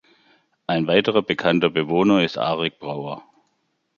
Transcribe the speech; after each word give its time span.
Ein 0.65 0.87
weiterer 0.87 1.21
bekannter 1.21 1.69
Bewohner 1.69 2.23
ist 2.23 2.35
Arik 2.39 2.79
Brauer. 2.79 3.23